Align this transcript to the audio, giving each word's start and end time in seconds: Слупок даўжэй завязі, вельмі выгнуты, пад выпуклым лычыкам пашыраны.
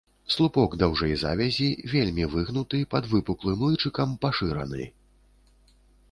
Слупок 0.33 0.71
даўжэй 0.83 1.11
завязі, 1.23 1.67
вельмі 1.91 2.25
выгнуты, 2.31 2.79
пад 2.93 3.03
выпуклым 3.11 3.59
лычыкам 3.67 4.15
пашыраны. 4.25 4.83